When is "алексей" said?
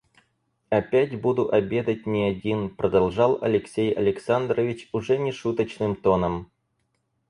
3.43-3.93